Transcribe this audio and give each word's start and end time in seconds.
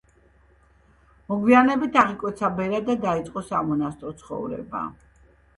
მოგვიანებით 1.33 1.99
აღიკვეცა 2.03 2.51
ბერად 2.61 2.89
და 2.89 2.97
დაიწყო 3.07 3.45
სამონასტრო 3.53 4.15
ცხოვრება. 4.23 4.83